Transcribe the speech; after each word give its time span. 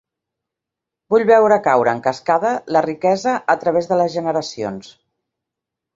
Vull 1.13 1.25
veure 1.31 1.57
caure 1.67 1.93
en 1.97 2.01
cascada 2.09 2.55
la 2.77 2.83
riquesa 2.87 3.37
a 3.55 3.59
través 3.65 3.93
de 3.93 4.01
les 4.01 4.17
generacions. 4.19 4.91